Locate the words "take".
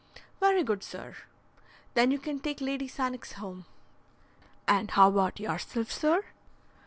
2.39-2.59